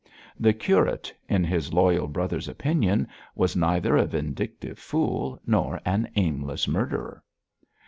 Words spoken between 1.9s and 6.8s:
brother's opinion, was neither a vindictive fool nor an aimless